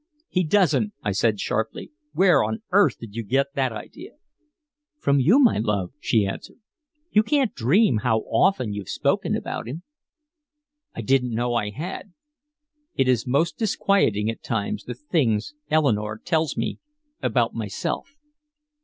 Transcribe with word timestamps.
"He 0.29 0.43
doesn't," 0.43 0.93
I 1.03 1.11
said 1.11 1.39
sharply. 1.39 1.91
"Where 2.13 2.43
on 2.43 2.63
earth 2.71 2.97
did 2.97 3.13
you 3.15 3.21
get 3.23 3.53
that 3.53 3.71
idea?" 3.71 4.13
"From 4.97 5.19
you, 5.19 5.37
my 5.37 5.59
love," 5.59 5.91
she 5.99 6.25
answered. 6.25 6.57
"You 7.11 7.21
can't 7.21 7.53
dream 7.53 7.97
how 7.97 8.21
often 8.21 8.73
you've 8.73 8.89
spoken 8.89 9.35
about 9.35 9.67
him." 9.67 9.83
"I 10.95 11.01
didn't 11.01 11.35
know 11.35 11.53
I 11.53 11.69
had!" 11.69 12.13
It 12.95 13.07
is 13.07 13.27
most 13.27 13.59
disquieting 13.59 14.27
at 14.27 14.41
times, 14.41 14.85
the 14.85 14.95
things 14.95 15.53
Eleanore 15.69 16.17
tells 16.17 16.57
me 16.57 16.79
about 17.21 17.53
myself. 17.53 18.07